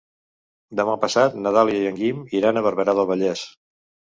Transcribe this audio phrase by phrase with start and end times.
[0.79, 3.45] Demà passat na Dàlia i en Guim iran a Barberà del Vallès.